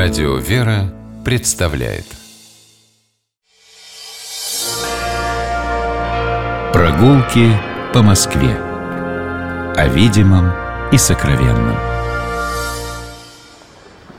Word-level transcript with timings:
Радио 0.00 0.36
«Вера» 0.36 0.94
представляет 1.24 2.04
Прогулки 6.72 7.50
по 7.92 8.02
Москве 8.02 8.54
О 9.74 9.88
видимом 9.88 10.52
и 10.92 10.98
сокровенном 10.98 11.74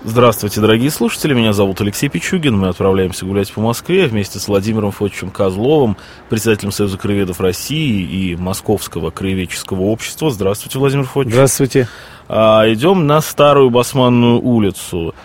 Здравствуйте, 0.03 0.59
дорогие 0.59 0.91
слушатели, 0.91 1.33
меня 1.33 1.53
зовут 1.53 1.79
Алексей 1.79 2.09
Пичугин. 2.09 2.57
Мы 2.57 2.67
отправляемся 2.67 3.25
гулять 3.25 3.49
по 3.53 3.61
Москве 3.61 4.07
вместе 4.07 4.37
с 4.37 4.49
Владимиром 4.49 4.91
Фотичем 4.91 5.29
Козловым, 5.29 5.95
председателем 6.27 6.73
Союза 6.73 6.97
краеведов 6.97 7.39
России 7.39 8.01
и 8.01 8.35
Московского 8.35 9.11
краеведческого 9.11 9.83
общества. 9.83 10.29
Здравствуйте, 10.29 10.77
Владимир 10.77 11.05
Фотич. 11.05 11.31
Здравствуйте. 11.31 11.87
А, 12.27 12.65
идем 12.67 13.07
на 13.07 13.21
Старую 13.21 13.69
Басманную 13.69 14.41
улицу. 14.41 15.15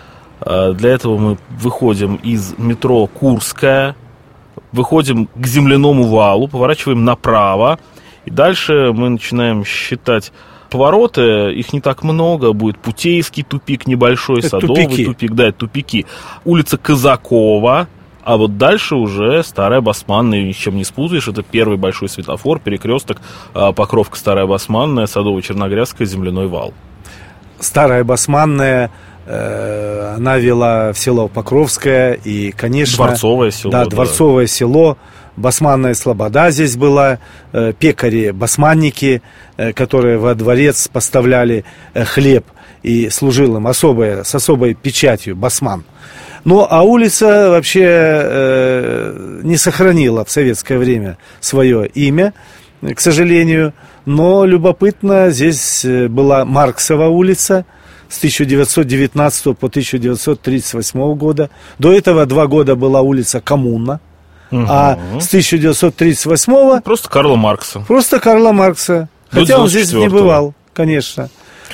А, 0.45 0.73
для 0.73 0.91
этого 0.91 1.17
мы 1.17 1.37
выходим 1.49 2.15
из 2.15 2.57
метро 2.57 3.07
Курская, 3.07 3.95
выходим 4.71 5.27
к 5.35 5.45
земляному 5.45 6.03
валу, 6.03 6.47
поворачиваем 6.47 7.03
направо, 7.03 7.79
и 8.25 8.31
дальше 8.31 8.91
мы 8.93 9.09
начинаем 9.09 9.65
считать 9.65 10.31
повороты, 10.69 11.53
их 11.53 11.73
не 11.73 11.81
так 11.81 12.03
много, 12.03 12.53
будет 12.53 12.77
Путейский 12.79 13.43
тупик 13.43 13.87
небольшой, 13.87 14.39
Это 14.39 14.49
Садовый 14.61 14.85
тупики. 14.85 15.05
тупик, 15.05 15.31
да, 15.33 15.47
это 15.47 15.59
тупики. 15.59 16.05
Улица 16.43 16.77
Казакова, 16.77 17.87
а 18.23 18.37
вот 18.37 18.57
дальше 18.57 18.95
уже 18.95 19.43
Старая 19.43 19.81
Басманная, 19.81 20.43
ни 20.43 20.51
с 20.51 20.55
чем 20.55 20.75
не 20.75 20.83
спутаешь, 20.83 21.27
это 21.27 21.43
первый 21.43 21.77
большой 21.77 22.09
светофор, 22.09 22.59
перекресток, 22.59 23.21
а, 23.53 23.71
Покровка 23.71 24.17
Старая 24.17 24.47
Басманная, 24.47 25.05
Садово-Черногрязская, 25.05 26.05
Земляной 26.05 26.47
вал. 26.47 26.73
Старая 27.59 28.03
Басманная, 28.03 28.87
э, 28.87 28.89
она 29.27 30.37
вела 30.37 30.93
в 30.93 30.99
село 30.99 31.27
Покровское 31.27 32.13
и, 32.13 32.51
конечно... 32.51 33.05
Дворцовое 33.05 33.51
село, 33.51 33.71
Да, 33.71 33.83
да. 33.83 33.89
Дворцовое 33.89 34.47
село. 34.47 34.97
Басманная 35.35 35.95
слобода 35.95 36.49
здесь 36.49 36.77
была, 36.77 37.19
э, 37.51 37.73
пекари, 37.77 38.31
басманники, 38.31 39.21
э, 39.57 39.73
которые 39.73 40.17
во 40.17 40.33
дворец 40.33 40.87
поставляли 40.87 41.65
э, 41.93 42.05
хлеб 42.05 42.45
и 42.83 43.09
служил 43.09 43.57
им 43.57 43.67
особое, 43.67 44.23
с 44.23 44.33
особой 44.33 44.75
печатью 44.75 45.35
басман. 45.35 45.83
Ну, 46.45 46.65
а 46.69 46.83
улица 46.83 47.49
вообще 47.49 47.85
э, 47.85 49.39
не 49.43 49.57
сохранила 49.57 50.23
в 50.23 50.29
советское 50.29 50.77
время 50.77 51.17
свое 51.41 51.87
имя, 51.87 52.33
э, 52.81 52.93
к 52.93 52.99
сожалению. 52.99 53.73
Но 54.05 54.45
любопытно, 54.45 55.31
здесь 55.31 55.83
э, 55.83 56.07
была 56.07 56.45
Марксова 56.45 57.07
улица 57.07 57.65
с 58.15 58.17
1919 58.17 59.57
по 59.57 59.67
1938 59.67 61.15
года. 61.15 61.49
До 61.79 61.91
этого 61.91 62.25
два 62.25 62.47
года 62.47 62.75
была 62.75 63.01
улица 63.01 63.41
Коммуна. 63.41 63.99
А 64.51 64.97
с 65.19 65.27
1938 65.27 66.81
Просто 66.81 67.09
Карла 67.09 67.35
Маркса. 67.35 67.79
просто 67.81 68.19
Карла 68.19 68.51
Маркса. 68.53 69.09
Хотя 69.29 69.59
он 69.59 69.67
здесь 69.67 69.91
не 69.91 70.05
94-го. 70.05 70.17
бывал, 70.17 70.53
конечно. 70.73 71.29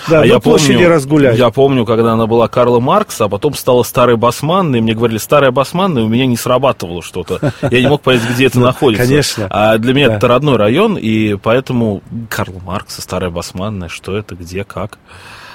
Да, 0.08 0.22
а 0.22 0.26
я 0.26 0.40
площади 0.40 0.74
помню, 0.74 0.90
разгулять. 0.90 1.38
Я 1.38 1.50
помню, 1.50 1.86
когда 1.86 2.14
она 2.14 2.28
была 2.28 2.48
Карла 2.48 2.80
Маркса, 2.80 3.26
а 3.26 3.30
потом 3.30 3.54
стала 3.54 3.84
Старой 3.84 4.18
Басманной, 4.18 4.80
и 4.80 4.82
мне 4.82 4.94
говорили, 4.94 5.18
Старая 5.18 5.52
Басманная, 5.52 6.04
у 6.04 6.08
меня 6.08 6.26
не 6.26 6.38
срабатывало 6.38 7.02
что-то. 7.02 7.54
Я 7.70 7.82
не 7.82 7.88
мог 7.88 8.02
понять, 8.02 8.22
где 8.34 8.48
это 8.48 8.60
находится. 8.60 9.04
Ну, 9.04 9.10
конечно. 9.10 9.48
А 9.50 9.78
для 9.78 9.94
меня 9.94 10.16
это 10.16 10.28
родной 10.28 10.58
район, 10.58 10.98
и 10.98 11.36
поэтому 11.36 12.02
Карл 12.30 12.62
Маркса, 12.66 13.02
Старая 13.02 13.30
Басманная, 13.30 13.90
что 13.90 14.18
это, 14.18 14.36
где, 14.36 14.64
как. 14.64 14.98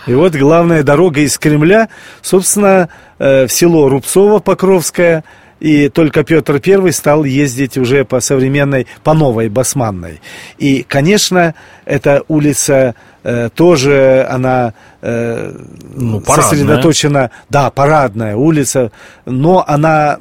И 0.07 0.15
вот 0.15 0.35
главная 0.35 0.83
дорога 0.83 1.21
из 1.21 1.37
Кремля, 1.37 1.89
собственно, 2.23 2.89
э, 3.19 3.47
в 3.47 3.53
село 3.53 3.89
Рубцово 3.89 4.39
Покровское. 4.39 5.25
И 5.59 5.89
только 5.89 6.23
Петр 6.23 6.61
I 6.65 6.93
стал 6.93 7.25
ездить 7.25 7.79
уже 7.79 8.05
по 8.05 8.21
современной, 8.21 8.87
по 9.03 9.15
новой 9.15 9.49
Басманной. 9.49 10.21
И, 10.59 10.85
конечно, 10.87 11.55
эта 11.87 12.23
улица 12.29 12.95
э, 13.23 13.49
тоже, 13.55 14.27
она 14.29 14.75
э, 15.01 15.53
Ну, 15.95 16.21
парадная. 16.21 16.51
сосредоточена, 16.51 17.31
да, 17.49 17.71
парадная 17.71 18.37
улица, 18.37 18.91
но 19.25 19.65
она 19.67 20.19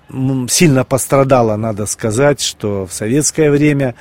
сильно 0.47 0.83
пострадала, 0.85 1.55
надо 1.55 1.85
сказать, 1.87 2.39
что 2.39 2.85
в 2.85 2.93
советское 2.93 3.49
время 3.49 3.95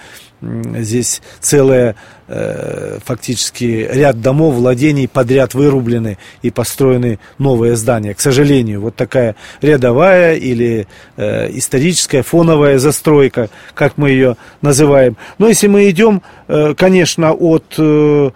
здесь 0.77 1.23
целое 1.41 1.95
э, 2.29 2.99
фактически 3.05 3.89
ряд 3.91 4.21
домов, 4.21 4.57
владений 4.57 5.09
подряд 5.09 5.55
вырублены 5.55 6.19
и 6.43 6.51
построены 6.51 7.19
новые 7.39 7.77
здания. 7.77 8.13
К 8.13 8.21
сожалению, 8.21 8.83
вот 8.83 8.95
такая 8.95 9.37
рядовая 9.63 10.35
или 10.35 10.87
э, 11.17 11.49
историческая 11.57 12.23
фоновая 12.23 12.79
застройка, 12.79 13.49
как 13.75 13.97
мы 13.97 14.11
ее 14.11 14.37
называем. 14.61 15.17
Но 15.39 15.49
если 15.49 15.67
мы 15.67 15.89
идем, 15.89 16.21
э, 16.49 16.75
конечно, 16.77 17.33
от 17.33 17.54
э, 17.79 18.31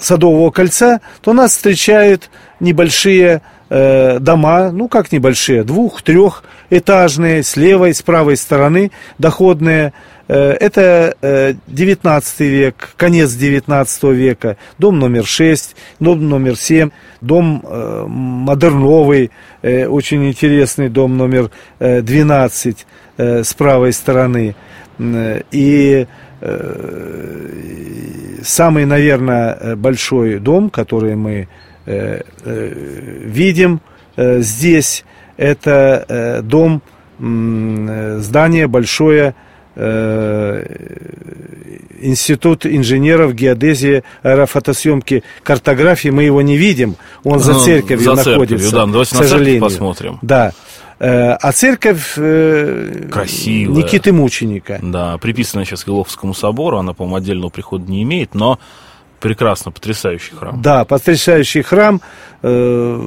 Садового 0.00 0.50
кольца, 0.50 1.00
то 1.20 1.32
нас 1.32 1.52
встречают 1.52 2.30
небольшие 2.60 3.42
э, 3.70 4.18
дома, 4.20 4.70
ну 4.70 4.88
как 4.88 5.10
небольшие, 5.10 5.64
двух, 5.64 6.02
трехэтажные, 6.02 7.42
с 7.42 7.56
левой, 7.56 7.94
с 7.94 8.02
правой 8.02 8.36
стороны 8.36 8.90
доходные. 9.18 9.92
Э, 10.28 10.52
это 10.52 11.16
э, 11.22 11.54
19 11.66 12.40
век, 12.40 12.94
конец 12.96 13.32
19 13.32 14.02
века, 14.04 14.56
дом 14.78 14.98
номер 14.98 15.24
6, 15.24 15.76
дом 16.00 16.28
номер 16.28 16.56
7, 16.56 16.90
дом 17.20 17.64
модерновый, 18.08 19.30
очень 19.62 20.28
интересный 20.28 20.88
дом 20.88 21.16
номер 21.16 21.50
э, 21.78 22.02
12 22.02 22.86
э, 23.16 23.44
с 23.44 23.54
правой 23.54 23.92
стороны. 23.92 24.54
И 24.98 26.06
самый, 28.42 28.84
наверное, 28.84 29.76
большой 29.76 30.38
дом, 30.38 30.70
который 30.70 31.14
мы 31.16 31.48
э, 31.86 32.22
э, 32.44 32.72
видим 33.24 33.80
э, 34.16 34.40
здесь, 34.40 35.04
это 35.36 36.04
э, 36.08 36.42
дом, 36.42 36.82
э, 37.20 38.18
здание 38.20 38.66
большое, 38.66 39.34
э, 39.76 40.64
Институт 42.04 42.66
инженеров 42.66 43.32
геодезии, 43.32 44.02
аэрофотосъемки, 44.24 45.22
картографии. 45.44 46.08
Мы 46.08 46.24
его 46.24 46.42
не 46.42 46.56
видим, 46.56 46.96
он 47.22 47.38
за 47.38 47.52
Ну, 47.52 47.60
церковью 47.60 48.04
за 48.04 48.16
церковью, 48.16 48.32
находится. 48.40 48.72
да. 48.72 48.86
Ну, 48.86 48.92
давайте 48.92 49.10
к 49.14 49.18
на 49.20 49.22
сожалению. 49.28 49.60
посмотрим. 49.62 50.18
Да. 50.20 50.52
Э, 51.02 51.32
А 51.32 51.50
церковь 51.50 52.14
э, 52.16 53.08
Красивая. 53.10 53.82
Никиты 53.82 54.12
Мученика. 54.12 54.78
Да, 54.80 55.18
приписанная 55.18 55.64
сейчас 55.64 55.82
к 55.82 55.88
Иловскому 55.88 56.32
собору, 56.32 56.78
она, 56.78 56.92
по-моему, 56.92 57.16
отдельного 57.16 57.50
прихода 57.50 57.90
не 57.90 58.04
имеет, 58.04 58.36
но 58.36 58.60
прекрасно, 59.18 59.72
потрясающий 59.72 60.32
храм. 60.36 60.62
Да, 60.62 60.84
потрясающий 60.84 61.62
храм. 61.62 62.00
Э, 62.42 63.00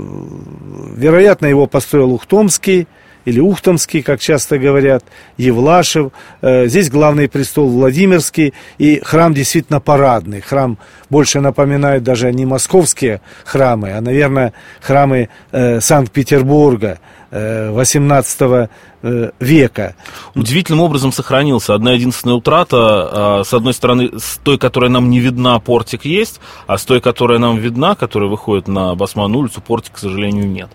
Вероятно, 0.97 1.45
его 1.45 1.67
построил 1.67 2.11
Ухтомский 2.11 2.88
или 3.25 3.40
Ухтомский, 3.40 4.02
как 4.02 4.19
часто 4.19 4.58
говорят, 4.58 5.03
Евлашев. 5.38 6.12
Э, 6.41 6.68
Здесь 6.68 6.90
главный 6.90 7.28
престол 7.28 7.69
Владимирский, 7.69 8.53
и 8.78 9.02
храм 9.03 9.34
действительно 9.34 9.80
парадный. 9.80 10.41
Храм 10.41 10.78
больше 11.09 11.41
напоминает 11.41 12.03
даже 12.03 12.31
не 12.31 12.46
московские 12.46 13.22
храмы, 13.44 13.91
а, 13.91 14.02
наверное, 14.02 14.53
храмы 14.81 15.30
э, 15.52 15.80
Санкт-Петербурга 15.80 17.00
э, 17.31 17.72
18 17.72 18.69
э, 19.02 19.31
века. 19.40 19.96
Удивительным 20.35 20.81
образом 20.81 21.12
сохранился. 21.12 21.74
Одна 21.74 21.94
единственная 21.94 22.35
утрата, 22.35 22.78
а, 22.78 23.44
с 23.44 23.53
одной 23.53 23.74
стороны, 23.74 24.12
с 24.18 24.38
той, 24.44 24.58
которая 24.58 24.90
нам 24.90 25.09
не 25.09 25.19
видна, 25.19 25.59
портик 25.59 26.06
есть, 26.06 26.40
а 26.68 26.78
с 26.78 26.85
той, 26.85 27.02
которая 27.02 27.40
нам 27.40 27.58
видна, 27.58 27.96
которая 27.96 28.29
выходит 28.29 28.67
на 28.67 28.96
Басманную 28.96 29.41
улицу, 29.41 29.61
портика, 29.61 29.96
к 29.96 29.99
сожалению, 29.99 30.47
нет. 30.47 30.70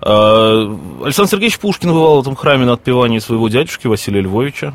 А, 0.00 0.76
Александр 1.04 1.30
Сергеевич 1.30 1.58
Пушкин 1.58 1.90
бывал 1.90 2.18
в 2.18 2.20
этом 2.22 2.36
храме 2.36 2.64
на 2.64 2.74
отпевании 2.74 3.18
своего 3.18 3.48
дядюшки 3.48 3.86
Василия 3.86 4.20
Львовича. 4.20 4.74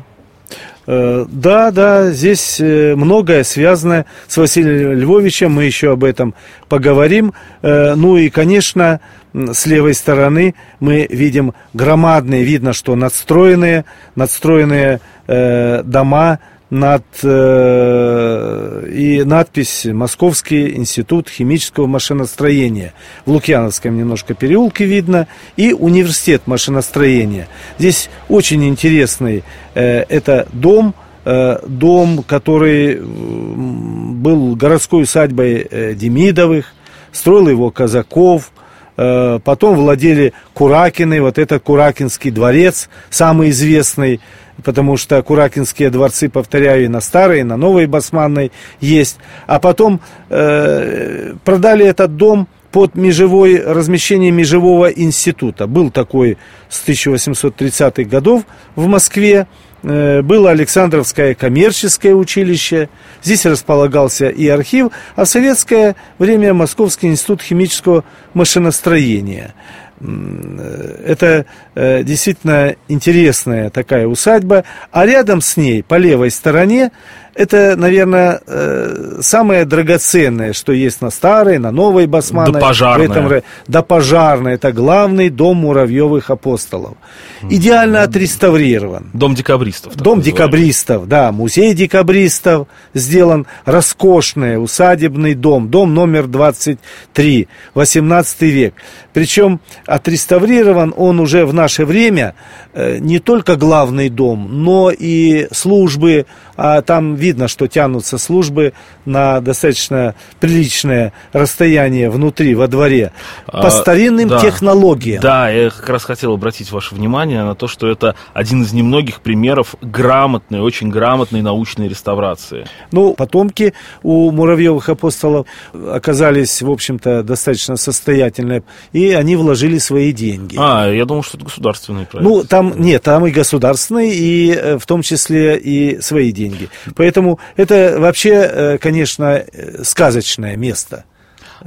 Э, 0.86 1.24
Да, 1.28 1.70
да, 1.70 2.10
здесь 2.10 2.60
э, 2.60 2.94
многое 2.94 3.44
связано 3.44 4.04
с 4.28 4.36
Василием 4.36 4.92
Львовичем, 4.92 5.52
мы 5.52 5.64
еще 5.64 5.92
об 5.92 6.04
этом 6.04 6.34
поговорим. 6.68 7.32
Э, 7.62 7.94
Ну 7.94 8.16
и, 8.16 8.28
конечно, 8.28 9.00
с 9.32 9.66
левой 9.66 9.94
стороны 9.94 10.54
мы 10.80 11.06
видим 11.10 11.54
громадные, 11.72 12.44
видно, 12.44 12.72
что 12.72 12.94
надстроенные, 12.94 13.84
надстроенные 14.14 15.00
дома 15.26 16.38
над, 16.74 17.04
э, 17.22 18.88
и 18.92 19.22
надпись 19.22 19.84
«Московский 19.84 20.74
институт 20.76 21.28
химического 21.28 21.86
машиностроения». 21.86 22.94
В 23.24 23.30
Лукьяновском 23.30 23.96
немножко 23.96 24.34
переулке 24.34 24.84
видно. 24.84 25.28
И 25.56 25.72
университет 25.72 26.42
машиностроения. 26.46 27.48
Здесь 27.78 28.10
очень 28.28 28.64
интересный 28.68 29.44
э, 29.74 30.00
это 30.08 30.48
дом, 30.52 30.94
э, 31.24 31.60
дом, 31.64 32.24
который 32.26 33.00
был 33.00 34.56
городской 34.56 35.04
усадьбой 35.04 35.94
Демидовых, 35.94 36.72
строил 37.12 37.48
его 37.48 37.70
Казаков, 37.70 38.50
потом 38.96 39.76
владели 39.76 40.32
Куракины, 40.52 41.20
вот 41.20 41.38
это 41.38 41.58
Куракинский 41.58 42.30
дворец, 42.30 42.88
самый 43.10 43.50
известный, 43.50 44.20
потому 44.62 44.96
что 44.96 45.22
Куракинские 45.22 45.90
дворцы, 45.90 46.28
повторяю, 46.28 46.84
и 46.84 46.88
на 46.88 47.00
старой, 47.00 47.40
и 47.40 47.44
на 47.44 47.56
новой 47.56 47.86
Басманной 47.86 48.52
есть. 48.80 49.18
А 49.46 49.58
потом 49.58 50.00
э, 50.30 51.34
продали 51.44 51.86
этот 51.86 52.16
дом 52.16 52.48
под 52.70 52.96
межевой, 52.96 53.62
размещение 53.62 54.32
межевого 54.32 54.86
института. 54.86 55.66
Был 55.66 55.90
такой 55.90 56.38
с 56.68 56.86
1830-х 56.86 58.02
годов 58.02 58.42
в 58.74 58.86
Москве. 58.86 59.46
Э, 59.84 60.22
было 60.22 60.50
Александровское 60.50 61.34
коммерческое 61.34 62.14
училище, 62.14 62.88
здесь 63.22 63.44
располагался 63.44 64.28
и 64.28 64.48
архив, 64.48 64.88
а 65.14 65.24
в 65.24 65.28
советское 65.28 65.94
время 66.18 66.54
Московский 66.54 67.08
институт 67.08 67.42
химического 67.42 68.02
машиностроения. 68.32 69.54
Э, 70.00 71.04
это 71.06 71.46
э, 71.74 72.02
действительно 72.02 72.76
интересная 72.88 73.70
такая 73.70 74.06
усадьба, 74.06 74.64
а 74.90 75.06
рядом 75.06 75.40
с 75.40 75.56
ней, 75.56 75.82
по 75.82 75.96
левой 75.96 76.30
стороне, 76.30 76.90
это, 77.34 77.74
наверное, 77.76 78.40
э, 78.46 79.18
самое 79.20 79.64
драгоценное, 79.64 80.52
что 80.52 80.72
есть 80.72 81.00
на 81.00 81.10
старой, 81.10 81.58
на 81.58 81.72
новой 81.72 82.06
Басманной. 82.06 82.52
Да 82.52 82.60
пожарная. 82.60 83.08
В 83.08 83.10
этом, 83.10 83.42
да 83.66 83.82
пожарная. 83.82 84.54
Это 84.54 84.72
главный 84.72 85.30
дом 85.30 85.58
муравьевых 85.58 86.30
апостолов. 86.30 86.94
Идеально 87.42 88.02
отреставрирован. 88.02 89.10
Дом 89.12 89.34
декабристов. 89.34 89.96
Дом 89.96 90.20
декабристов, 90.20 91.08
да. 91.08 91.32
Музей 91.32 91.74
декабристов 91.74 92.68
сделан. 92.94 93.46
Роскошный 93.64 94.62
усадебный 94.62 95.34
дом. 95.34 95.68
Дом 95.68 95.92
номер 95.92 96.28
23, 96.28 97.48
18 97.74 98.42
век. 98.42 98.74
Причем 99.12 99.60
отреставрирован 99.86 100.94
он 100.96 101.20
уже 101.20 101.46
в 101.46 101.54
наше 101.54 101.84
время 101.84 102.34
э, 102.72 102.98
не 102.98 103.18
только 103.18 103.56
главный 103.56 104.08
дом, 104.08 104.48
но 104.50 104.90
и 104.90 105.48
службы, 105.52 106.26
а 106.56 106.82
там 106.82 107.14
видно, 107.24 107.48
что 107.48 107.66
тянутся 107.68 108.18
службы 108.18 108.74
на 109.06 109.40
достаточно 109.40 110.14
приличное 110.40 111.14
расстояние 111.32 112.10
внутри, 112.10 112.54
во 112.54 112.68
дворе, 112.68 113.12
по 113.46 113.68
а, 113.68 113.70
старинным 113.70 114.28
да. 114.28 114.40
технологиям. 114.40 115.22
Да, 115.22 115.48
я 115.48 115.70
как 115.70 115.88
раз 115.88 116.04
хотел 116.04 116.34
обратить 116.34 116.70
ваше 116.70 116.94
внимание 116.94 117.42
на 117.44 117.54
то, 117.54 117.66
что 117.66 117.88
это 117.88 118.14
один 118.34 118.62
из 118.62 118.74
немногих 118.74 119.22
примеров 119.22 119.74
грамотной, 119.80 120.60
очень 120.60 120.90
грамотной 120.90 121.40
научной 121.40 121.88
реставрации. 121.88 122.66
Ну, 122.92 123.14
потомки 123.14 123.72
у 124.02 124.30
муравьевых 124.30 124.90
апостолов 124.90 125.46
оказались, 125.72 126.60
в 126.60 126.70
общем-то, 126.70 127.22
достаточно 127.22 127.76
состоятельные, 127.76 128.64
и 128.92 129.12
они 129.12 129.36
вложили 129.36 129.78
свои 129.78 130.12
деньги. 130.12 130.56
А, 130.58 130.90
я 130.90 131.06
думал, 131.06 131.22
что 131.22 131.38
это 131.38 131.46
государственные 131.46 132.04
проекты. 132.04 132.30
Ну, 132.30 132.44
там, 132.44 132.78
нет, 132.78 133.02
там 133.02 133.26
и 133.26 133.30
государственные, 133.30 134.14
и 134.14 134.52
э, 134.52 134.78
в 134.78 134.84
том 134.84 135.00
числе 135.00 135.56
и 135.56 136.00
свои 136.02 136.32
деньги. 136.32 136.68
Поэтому 136.96 137.13
это 137.56 137.96
вообще, 137.98 138.30
э, 138.30 138.78
конечно, 138.78 139.24
э, 139.24 139.82
сказочное 139.84 140.56
место. 140.56 141.04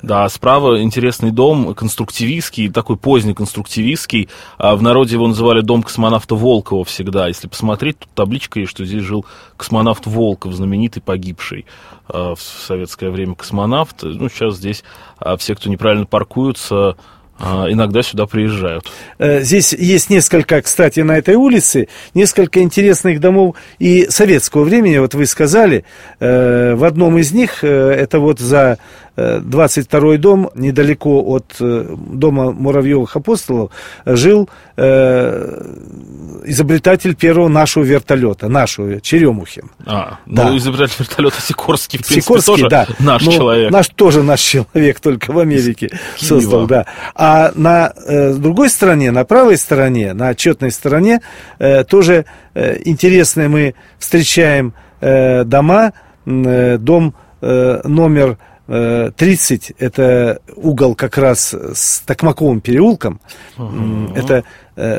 Да, 0.02 0.30
справа 0.30 0.82
интересный 0.82 1.32
дом, 1.32 1.74
конструктивистский, 1.74 2.70
такой 2.70 2.98
поздний 2.98 3.34
конструктивистский. 3.34 4.30
А 4.58 4.76
в 4.76 4.82
народе 4.82 5.16
его 5.16 5.28
называли 5.28 5.62
дом 5.62 5.82
космонавта 5.82 6.36
Волкова 6.36 6.86
всегда. 6.86 7.28
Если 7.28 7.48
посмотреть, 7.48 8.00
тут 8.00 8.10
табличка 8.14 8.60
есть, 8.60 8.72
что 8.72 8.86
здесь 8.86 9.02
жил 9.02 9.26
космонавт 9.56 10.06
Волков, 10.06 10.54
знаменитый 10.54 11.02
погибший 11.02 11.66
а, 12.08 12.36
в 12.36 12.42
советское 12.42 13.10
время 13.10 13.34
космонавт. 13.36 14.04
Ну, 14.04 14.30
сейчас 14.30 14.58
здесь 14.58 14.84
а, 15.18 15.36
все, 15.38 15.56
кто 15.56 15.70
неправильно 15.70 16.06
паркуются, 16.06 16.96
иногда 17.40 18.02
сюда 18.02 18.26
приезжают. 18.26 18.92
Э, 19.20 19.42
здесь 19.42 19.74
есть 19.74 20.10
несколько, 20.10 20.62
кстати, 20.62 21.02
на 21.02 21.18
этой 21.18 21.36
улице, 21.36 21.88
несколько 22.14 22.62
интересных 22.62 23.20
домов 23.20 23.56
и 23.80 24.08
советского 24.10 24.64
времени, 24.64 24.98
вот 24.98 25.14
вы 25.14 25.26
сказали, 25.26 25.86
э, 26.20 26.76
в 26.76 26.84
одном 26.84 27.18
из 27.18 27.32
них, 27.32 27.64
э, 27.64 27.68
это 27.68 28.20
вот 28.20 28.40
за 28.40 28.78
22-й 29.16 30.20
дом, 30.20 30.52
недалеко 30.54 31.24
от 31.24 31.56
дома 31.60 32.52
Муравьевых 32.52 33.16
апостолов, 33.16 33.72
жил 34.06 34.48
изобретатель 36.48 37.16
первого 37.16 37.48
нашего 37.48 37.84
вертолета, 37.84 38.48
нашего, 38.48 39.02
Черемухин. 39.02 39.72
А, 39.86 40.20
ну, 40.26 40.36
да. 40.36 40.50
ну 40.50 40.58
изобретатель 40.58 40.96
вертолета 41.00 41.42
Сикорский, 41.42 42.00
в 42.00 42.08
принципе, 42.08 42.22
Сикорский, 42.22 42.54
тоже 42.54 42.70
да. 42.70 42.88
наш 43.00 43.26
ну, 43.26 43.32
человек. 43.32 43.72
Наш 43.72 43.90
тоже 43.90 44.24
наш 44.24 44.40
человек, 44.40 45.00
только 45.00 45.32
в 45.32 45.40
Америке 45.40 45.90
создал, 46.16 46.68
да. 46.68 46.86
А 47.16 47.52
на 47.56 47.94
э, 48.08 48.34
другой 48.34 48.70
стороне, 48.70 49.12
на 49.12 49.26
правой 49.26 49.58
стороне, 49.58 50.14
на 50.14 50.30
отчетной 50.30 50.72
стороне, 50.72 51.22
э, 51.60 51.84
тоже 51.84 52.26
э, 52.54 52.80
интересные 52.86 53.50
мы 53.50 53.76
встречаем 54.00 54.74
э, 55.02 55.44
дома, 55.44 55.94
э, 56.26 56.78
дом 56.78 57.14
э, 57.42 57.82
номер 57.84 58.38
30 58.68 59.72
это 59.80 60.42
угол 60.58 60.94
как 60.94 61.18
раз 61.18 61.54
с 61.54 62.02
Токмаковым 62.02 62.60
переулком. 62.60 63.22
Угу. 63.58 64.12
Это 64.14 64.34
Э, 64.40 64.44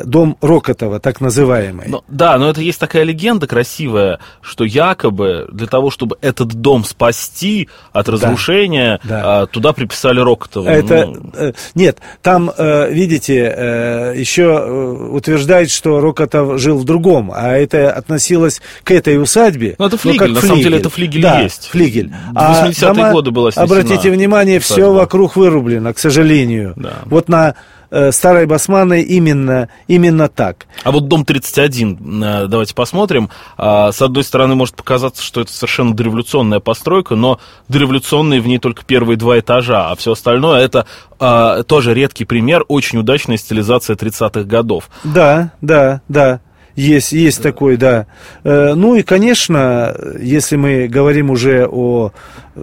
дом 0.05 0.37
Рокотова, 0.41 0.99
так 0.99 1.21
называемый. 1.21 1.87
Но, 1.87 2.03
да, 2.07 2.37
но 2.37 2.49
это 2.49 2.61
есть 2.61 2.79
такая 2.79 3.03
легенда 3.03 3.47
красивая, 3.47 4.19
что 4.41 4.63
якобы 4.63 5.47
для 5.51 5.67
того, 5.67 5.89
чтобы 5.89 6.17
этот 6.21 6.49
дом 6.49 6.83
спасти 6.83 7.69
от 7.93 8.09
разрушения, 8.09 8.99
да, 9.03 9.21
да. 9.21 9.45
туда 9.45 9.73
приписали 9.73 10.19
Рокотова. 10.19 10.67
Это, 10.67 11.05
ну... 11.05 11.31
Э, 11.33 11.53
нет, 11.75 11.99
там, 12.21 12.51
э, 12.55 12.91
видите, 12.91 14.13
еще 14.15 15.09
утверждает, 15.11 15.69
что 15.71 15.99
Рокотов 15.99 16.59
жил 16.59 16.77
в 16.77 16.83
другом, 16.83 17.31
а 17.33 17.53
это 17.53 17.91
относилось 17.91 18.61
к 18.83 18.91
этой 18.91 19.21
усадьбе. 19.21 19.75
Ну, 19.77 19.85
это 19.85 19.97
флигель, 19.97 20.27
ну, 20.27 20.33
на 20.35 20.39
флигель. 20.41 20.47
самом 20.47 20.63
деле 20.63 20.77
это 20.77 20.89
флигель 20.89 21.21
да, 21.21 21.41
есть. 21.41 21.67
флигель. 21.67 22.11
В 22.31 22.35
80-е 22.35 23.03
а 23.03 23.11
годы 23.11 23.31
было 23.31 23.51
Обратите 23.55 24.11
внимание, 24.11 24.59
все 24.59 24.91
вокруг 24.91 25.35
вырублено, 25.35 25.93
к 25.93 25.99
сожалению. 25.99 26.73
Да. 26.75 26.99
Вот 27.05 27.29
на 27.29 27.55
э, 27.91 28.11
старой 28.11 28.45
Басманной 28.45 29.01
именно, 29.01 29.69
именно 29.87 30.27
так. 30.27 30.67
А 30.83 30.91
вот 30.91 31.07
дом 31.07 31.25
31, 31.25 32.23
э, 32.23 32.47
давайте 32.47 32.75
посмотрим. 32.75 33.29
А, 33.57 33.91
с 33.91 34.01
одной 34.01 34.23
стороны, 34.23 34.55
может 34.55 34.75
показаться, 34.75 35.23
что 35.23 35.41
это 35.41 35.51
совершенно 35.51 35.95
дореволюционная 35.95 36.59
постройка, 36.59 37.15
но 37.15 37.39
дореволюционные 37.67 38.41
в 38.41 38.47
ней 38.47 38.59
только 38.59 38.83
первые 38.85 39.17
два 39.17 39.39
этажа, 39.39 39.91
а 39.91 39.95
все 39.95 40.13
остальное 40.13 40.61
это 40.61 40.85
а, 41.19 41.63
тоже 41.63 41.93
редкий 41.93 42.25
пример 42.25 42.63
очень 42.67 42.99
удачной 42.99 43.37
стилизации 43.37 43.95
30-х 43.95 44.43
годов. 44.43 44.89
Да, 45.03 45.51
да, 45.61 46.01
да. 46.07 46.41
Есть, 46.79 47.11
есть 47.11 47.43
такой, 47.43 47.75
да. 47.75 48.07
Э, 48.45 48.73
ну 48.73 48.95
и, 48.95 49.03
конечно, 49.03 49.93
если 50.17 50.55
мы 50.55 50.87
говорим 50.87 51.29
уже 51.29 51.67
о 51.67 52.13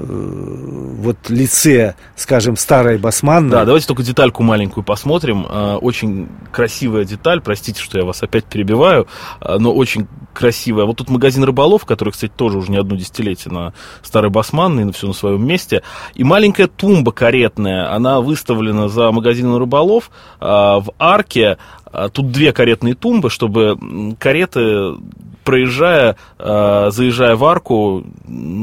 вот 0.04 1.16
лице, 1.28 1.94
скажем, 2.16 2.56
старой 2.56 2.98
Басманной. 2.98 3.50
Да, 3.50 3.64
давайте 3.64 3.86
только 3.86 4.02
детальку 4.02 4.42
маленькую 4.42 4.84
посмотрим. 4.84 5.46
Э, 5.48 5.76
очень 5.76 6.28
красивая 6.52 7.04
деталь, 7.04 7.40
простите, 7.40 7.82
что 7.82 7.98
я 7.98 8.04
вас 8.04 8.22
опять 8.22 8.44
перебиваю, 8.44 9.06
но 9.40 9.72
очень 9.72 10.06
красивая. 10.32 10.84
Вот 10.84 10.96
тут 10.96 11.08
магазин 11.08 11.44
рыболов, 11.44 11.84
который, 11.84 12.10
кстати, 12.10 12.32
тоже 12.34 12.58
уже 12.58 12.70
не 12.70 12.78
одно 12.78 12.96
десятилетие 12.96 13.52
на 13.52 13.72
старой 14.02 14.30
Басманной, 14.30 14.84
на 14.84 14.92
все 14.92 15.06
на 15.06 15.12
своем 15.12 15.46
месте. 15.46 15.82
И 16.14 16.24
маленькая 16.24 16.66
тумба 16.66 17.12
каретная, 17.12 17.92
она 17.94 18.20
выставлена 18.20 18.88
за 18.88 19.10
магазином 19.12 19.56
рыболов 19.56 20.10
в 20.40 20.86
арке 20.98 21.58
тут 22.12 22.30
две 22.30 22.52
каретные 22.52 22.94
тумбы, 22.94 23.30
чтобы 23.30 24.16
кареты 24.18 24.94
проезжая, 25.46 26.16
э, 26.38 26.88
заезжая 26.90 27.36
в 27.36 27.44
арку, 27.44 28.04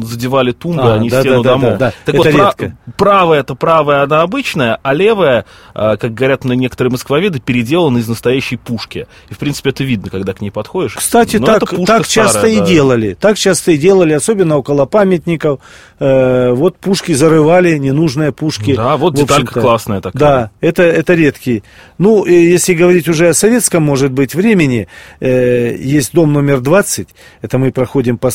задевали 0.04 0.52
тумбы, 0.52 0.92
а, 0.92 0.96
они 0.96 1.10
да, 1.10 1.22
стену 1.22 1.42
да, 1.42 1.50
домов. 1.52 1.72
Да, 1.72 1.78
да, 1.78 1.94
так 2.06 2.16
это 2.16 2.18
вот, 2.18 2.28
редко. 2.28 2.78
правая 2.98 3.40
это 3.40 3.56
правая, 3.56 4.04
она 4.04 4.22
обычная, 4.22 4.80
а 4.84 4.94
левая, 4.94 5.46
э, 5.74 5.96
как 5.98 6.14
говорят 6.14 6.44
на 6.44 6.54
некоторые 6.54 6.92
москвоведы, 6.92 7.40
переделана 7.40 8.00
из 8.00 8.08
настоящей 8.08 8.58
пушки. 8.58 9.08
И, 9.30 9.34
в 9.34 9.40
принципе, 9.40 9.70
это 9.70 9.86
видно, 9.86 10.10
когда 10.10 10.34
к 10.34 10.42
ней 10.42 10.52
подходишь. 10.52 10.96
Кстати, 10.96 11.38
Но 11.38 11.46
так, 11.46 11.70
так 11.86 12.06
часто 12.06 12.40
старая, 12.40 12.52
и 12.52 12.60
да. 12.60 12.66
делали. 12.66 13.18
Так 13.20 13.38
часто 13.38 13.72
и 13.72 13.78
делали, 13.78 14.12
особенно 14.12 14.58
около 14.58 14.86
памятников. 14.86 15.62
Э, 16.06 16.52
вот 16.52 16.76
пушки 16.80 17.14
зарывали, 17.14 17.78
ненужные 17.78 18.34
пушки. 18.34 18.76
Да, 18.76 18.98
вот 18.98 19.16
деталька 19.16 19.62
классная 19.62 20.02
такая. 20.02 20.20
Да, 20.20 20.52
это, 20.60 20.84
это 20.84 21.14
редкий. 21.14 21.64
Ну, 21.98 22.26
если 22.26 22.74
говорить 22.74 23.08
уже 23.08 23.30
о 23.30 23.34
советском, 23.34 23.84
может 23.84 24.12
быть, 24.12 24.36
времени, 24.36 24.90
э, 25.22 25.78
есть 25.80 26.12
дом 26.12 26.34
номер 26.34 26.60
два 26.60 26.74
20, 26.82 27.08
это 27.42 27.58
мы 27.58 27.72
проходим 27.72 28.18
по 28.18 28.32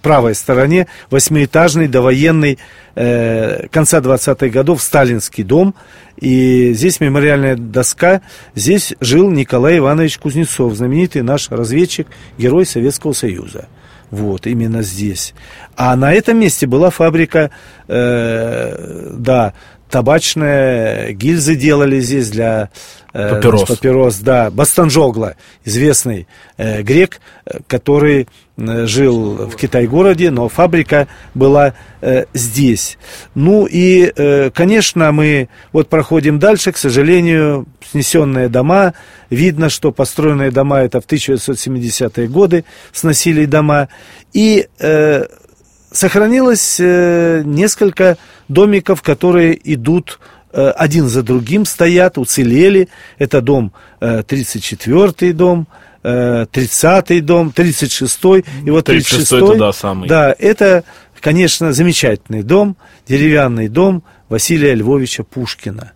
правой 0.00 0.34
стороне, 0.34 0.88
восьмиэтажный 1.10 1.86
довоенный 1.86 2.58
э, 2.96 3.68
конца 3.68 4.00
20-х 4.00 4.48
годов 4.48 4.82
сталинский 4.82 5.44
дом. 5.44 5.76
И 6.16 6.72
здесь 6.72 6.98
мемориальная 6.98 7.54
доска. 7.54 8.22
Здесь 8.56 8.94
жил 8.98 9.30
Николай 9.30 9.78
Иванович 9.78 10.18
Кузнецов, 10.18 10.74
знаменитый 10.74 11.22
наш 11.22 11.50
разведчик, 11.50 12.08
герой 12.36 12.66
Советского 12.66 13.12
Союза. 13.12 13.68
Вот, 14.12 14.46
именно 14.46 14.82
здесь. 14.82 15.32
А 15.74 15.96
на 15.96 16.12
этом 16.12 16.38
месте 16.38 16.66
была 16.66 16.90
фабрика 16.90 17.50
э, 17.88 19.08
да, 19.16 19.54
табачные 19.92 21.12
гильзы 21.12 21.54
делали 21.54 22.00
здесь 22.00 22.30
для 22.30 22.70
э, 23.12 23.34
папирос. 23.34 23.64
папирос 23.64 24.16
да. 24.20 24.50
Бастанжогла, 24.50 25.36
известный 25.66 26.26
э, 26.56 26.80
грек, 26.80 27.20
э, 27.44 27.58
который 27.66 28.26
э, 28.56 28.86
жил 28.86 29.48
в 29.48 29.54
Китай-городе, 29.54 30.30
но 30.30 30.48
фабрика 30.48 31.08
была 31.34 31.74
э, 32.00 32.24
здесь. 32.32 32.96
Ну 33.34 33.66
и, 33.66 34.10
э, 34.16 34.50
конечно, 34.54 35.12
мы 35.12 35.50
вот 35.74 35.90
проходим 35.90 36.38
дальше, 36.38 36.72
к 36.72 36.78
сожалению, 36.78 37.66
снесенные 37.90 38.48
дома. 38.48 38.94
Видно, 39.28 39.68
что 39.68 39.92
построенные 39.92 40.50
дома 40.50 40.78
это 40.78 41.02
в 41.02 41.06
1970-е 41.06 42.28
годы 42.28 42.64
сносили 42.92 43.44
дома. 43.44 43.88
И 44.32 44.68
э, 44.78 45.26
сохранилось 45.92 46.78
э, 46.80 47.42
несколько 47.44 48.16
домиков, 48.48 49.02
которые 49.02 49.58
идут 49.74 50.18
э, 50.52 50.68
один 50.70 51.08
за 51.08 51.22
другим, 51.22 51.64
стоят, 51.64 52.18
уцелели. 52.18 52.88
Это 53.18 53.40
дом, 53.40 53.72
э, 54.00 54.22
34-й 54.22 55.32
дом, 55.32 55.68
э, 56.02 56.46
30-й 56.52 57.20
дом, 57.20 57.52
36-й. 57.54 58.44
И 58.66 58.70
вот 58.70 58.88
36-й, 58.88 59.26
36 59.26 59.58
да, 59.58 59.72
самый. 59.72 60.08
Да, 60.08 60.34
это, 60.38 60.84
конечно, 61.20 61.72
замечательный 61.72 62.42
дом, 62.42 62.76
деревянный 63.06 63.68
дом 63.68 64.02
Василия 64.28 64.74
Львовича 64.74 65.24
Пушкина, 65.24 65.92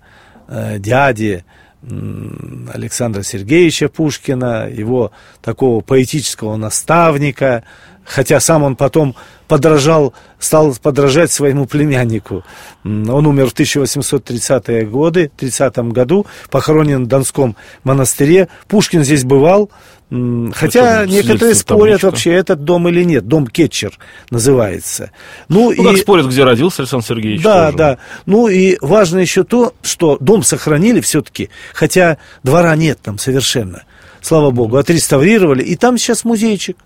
э, 0.48 0.78
дяди 0.78 1.44
Александра 1.86 3.22
Сергеевича 3.22 3.88
Пушкина, 3.88 4.68
его 4.68 5.12
такого 5.40 5.80
поэтического 5.80 6.56
наставника, 6.56 7.62
хотя 8.04 8.40
сам 8.40 8.62
он 8.62 8.76
потом 8.76 9.14
подражал, 9.46 10.12
стал 10.38 10.74
подражать 10.82 11.30
своему 11.30 11.66
племяннику. 11.66 12.44
Он 12.84 13.26
умер 13.26 13.50
в 13.50 13.54
1830-е 13.54 14.86
годы, 14.86 15.30
30 15.36 15.78
году, 15.92 16.26
похоронен 16.50 17.04
в 17.04 17.08
Донском 17.08 17.56
монастыре. 17.84 18.48
Пушкин 18.68 19.04
здесь 19.04 19.24
бывал, 19.24 19.70
Хотя 20.08 21.02
это 21.02 21.10
некоторые 21.10 21.54
спорят 21.56 22.00
табличка. 22.00 22.06
вообще, 22.06 22.32
этот 22.32 22.62
дом 22.62 22.88
или 22.88 23.02
нет. 23.02 23.26
Дом 23.26 23.46
Кетчер 23.48 23.98
называется. 24.30 25.10
Ну, 25.48 25.72
ну 25.72 25.82
и... 25.82 25.84
как 25.84 25.96
спорят, 25.98 26.26
где 26.26 26.44
родился 26.44 26.82
Александр 26.82 27.06
Сергеевич. 27.06 27.42
Да, 27.42 27.66
тоже. 27.66 27.76
да. 27.76 27.98
Ну 28.24 28.46
и 28.46 28.78
важно 28.80 29.18
еще 29.18 29.42
то, 29.42 29.74
что 29.82 30.16
дом 30.20 30.44
сохранили 30.44 31.00
все-таки, 31.00 31.50
хотя 31.74 32.18
двора 32.44 32.76
нет 32.76 33.00
там 33.02 33.18
совершенно. 33.18 33.82
Слава 34.20 34.50
богу, 34.52 34.76
отреставрировали. 34.76 35.62
И 35.64 35.74
там 35.76 35.98
сейчас 35.98 36.24
музейчик. 36.24 36.76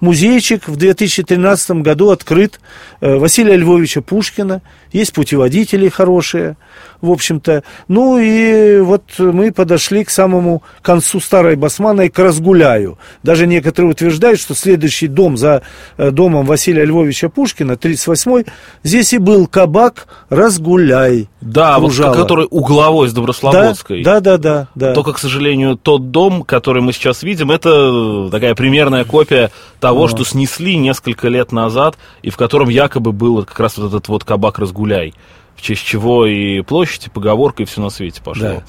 Музейчик 0.00 0.68
в 0.68 0.76
2013 0.76 1.82
году 1.82 2.10
открыт 2.10 2.60
э, 3.00 3.16
Василия 3.16 3.56
Львовича 3.56 4.00
Пушкина. 4.00 4.62
Есть 4.92 5.12
путеводители 5.12 5.88
хорошие, 5.88 6.56
в 7.00 7.10
общем-то. 7.10 7.62
Ну 7.88 8.18
и 8.18 8.80
вот 8.80 9.02
мы 9.18 9.52
подошли 9.52 10.04
к 10.04 10.10
самому 10.10 10.62
концу 10.82 11.20
Старой 11.20 11.56
Басмана 11.56 12.02
и 12.02 12.08
к 12.08 12.18
Разгуляю. 12.18 12.98
Даже 13.22 13.46
некоторые 13.46 13.92
утверждают, 13.92 14.40
что 14.40 14.54
следующий 14.54 15.08
дом 15.08 15.36
за 15.36 15.62
э, 15.96 16.10
домом 16.10 16.46
Василия 16.46 16.84
Львовича 16.84 17.28
Пушкина, 17.28 17.72
38-й, 17.72 18.46
здесь 18.82 19.12
и 19.12 19.18
был 19.18 19.46
кабак 19.46 20.06
Разгуляй. 20.28 21.28
Да, 21.40 21.76
кружала. 21.76 22.08
вот 22.08 22.22
который 22.22 22.46
угловой 22.50 23.08
с 23.08 23.12
Доброслободской. 23.12 24.02
Да, 24.02 24.20
да, 24.20 24.36
да, 24.36 24.68
да. 24.74 24.92
Только, 24.94 25.12
к 25.12 25.18
сожалению, 25.18 25.76
тот 25.76 26.10
дом, 26.10 26.42
который 26.42 26.82
мы 26.82 26.92
сейчас 26.92 27.22
видим, 27.22 27.50
это 27.50 28.28
такая 28.30 28.54
примерная 28.54 29.04
копия 29.04 29.50
того, 29.80 30.04
а. 30.04 30.08
что 30.08 30.24
снесли 30.24 30.76
несколько 30.76 31.28
лет 31.28 31.52
назад, 31.52 31.96
и 32.22 32.30
в 32.30 32.36
котором 32.36 32.68
якобы 32.68 33.12
был 33.12 33.44
как 33.44 33.60
раз 33.60 33.78
вот 33.78 33.88
этот 33.88 34.08
вот 34.08 34.24
кабак 34.24 34.58
«Разгуляй», 34.58 35.14
в 35.54 35.62
честь 35.62 35.84
чего 35.84 36.26
и 36.26 36.60
площадь, 36.62 37.06
и 37.06 37.10
поговорка, 37.10 37.62
и 37.62 37.66
все 37.66 37.80
на 37.80 37.90
свете 37.90 38.22
пошло. 38.22 38.42
Да. 38.42 38.62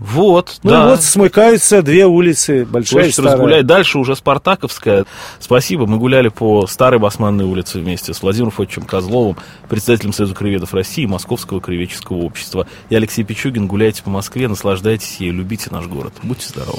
Вот, 0.00 0.60
ну 0.62 0.70
да. 0.70 0.90
вот 0.90 1.02
смыкаются 1.02 1.82
две 1.82 2.06
улицы, 2.06 2.64
большая 2.64 3.00
Площадь 3.00 3.10
и 3.10 3.12
старая. 3.14 3.32
разгуляй. 3.32 3.62
Дальше 3.64 3.98
уже 3.98 4.14
Спартаковская. 4.14 5.06
Спасибо, 5.40 5.86
мы 5.86 5.98
гуляли 5.98 6.28
по 6.28 6.66
старой 6.68 7.00
Басманной 7.00 7.44
улице 7.44 7.80
вместе 7.80 8.14
с 8.14 8.22
Владимиром 8.22 8.52
Фотичем 8.52 8.84
Козловым, 8.84 9.36
председателем 9.68 10.12
Союза 10.12 10.34
криведов 10.34 10.72
России, 10.72 11.04
Московского 11.04 11.60
кривеческого 11.60 12.18
общества. 12.18 12.68
Я 12.90 12.98
Алексей 12.98 13.24
Пичугин. 13.24 13.66
Гуляйте 13.66 14.04
по 14.04 14.10
Москве, 14.10 14.46
наслаждайтесь 14.46 15.16
ей, 15.16 15.30
любите 15.30 15.68
наш 15.72 15.86
город. 15.86 16.12
Будьте 16.22 16.48
здоровы. 16.48 16.78